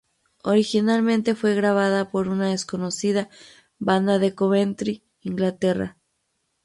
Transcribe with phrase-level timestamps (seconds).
[0.43, 3.29] Originalmente fue grabada por una desconocida
[3.77, 5.95] banda de Coventry, Inglaterra.